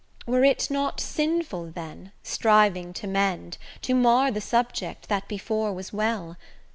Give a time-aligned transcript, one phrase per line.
[0.25, 5.93] Were it not sinful then, striving to mend, To mar the subject that before was
[5.93, 6.37] well?